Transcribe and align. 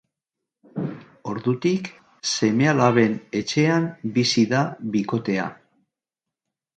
Ordutik, 1.33 1.89
seme-alaben 2.31 3.13
etxean 3.41 3.85
bizi 4.15 4.47
da 4.55 4.63
bikotea. 4.97 5.45